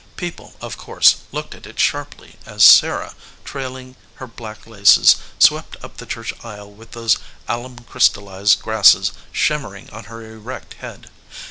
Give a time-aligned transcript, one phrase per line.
[0.17, 3.13] People, of course, looked at it sharply as Sarah,
[3.45, 9.91] trailing her black laces, swept up the church aisle with those alum crystallized grasses shimmering
[9.91, 11.11] on her erect head.